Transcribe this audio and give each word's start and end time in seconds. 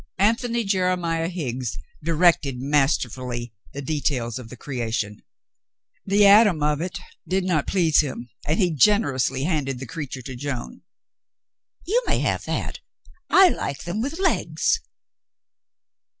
Antony 0.17 0.63
Jeremiah 0.63 1.27
Higgs 1.27 1.77
directed 2.03 2.59
masterfully 2.59 3.53
the 3.71 3.83
details 3.83 4.39
of 4.39 4.49
the 4.49 4.57
creation. 4.57 5.21
The 6.07 6.25
Adam 6.25 6.63
of 6.63 6.81
it 6.81 6.97
did 7.27 7.43
not 7.43 7.67
please 7.67 7.99
him, 7.99 8.27
and 8.47 8.57
he 8.59 8.71
generously 8.71 9.43
handed 9.43 9.77
the 9.77 9.85
creature 9.85 10.23
to 10.23 10.35
Joan. 10.35 10.81
"You 11.85 12.01
may 12.07 12.17
have 12.17 12.45
that. 12.45 12.79
I 13.29 13.49
like 13.49 13.83
them 13.83 14.01
with 14.01 14.17
legs." 14.17 14.79